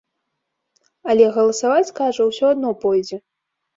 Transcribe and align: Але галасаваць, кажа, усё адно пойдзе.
Але 1.13 1.27
галасаваць, 1.37 1.93
кажа, 2.03 2.21
усё 2.33 2.45
адно 2.55 2.69
пойдзе. 2.87 3.17